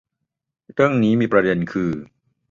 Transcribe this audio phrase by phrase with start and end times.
[0.73, 1.91] เรื่องนี้มีประเด็นคือ